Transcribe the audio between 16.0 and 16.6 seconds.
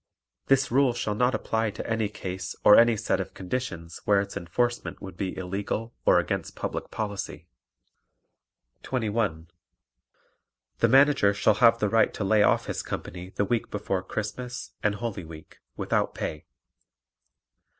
pay.